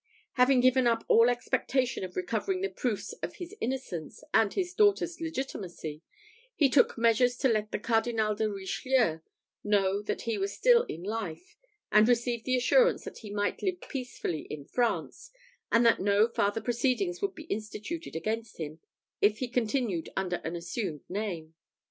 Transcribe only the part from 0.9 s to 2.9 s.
all expectation of recovering the